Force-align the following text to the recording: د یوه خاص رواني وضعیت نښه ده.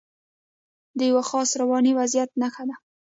د 0.97 0.99
یوه 1.11 1.23
خاص 1.29 1.49
رواني 1.61 1.91
وضعیت 1.99 2.29
نښه 2.41 2.63
ده. 2.69 2.75